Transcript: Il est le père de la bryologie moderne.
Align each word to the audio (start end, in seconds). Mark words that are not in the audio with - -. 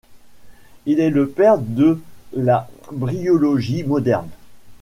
Il 0.87 0.99
est 0.99 1.11
le 1.11 1.29
père 1.29 1.59
de 1.59 2.01
la 2.33 2.67
bryologie 2.91 3.83
moderne. 3.83 4.29